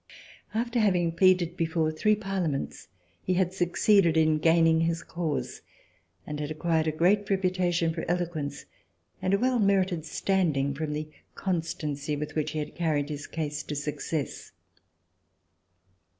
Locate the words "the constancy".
10.93-12.15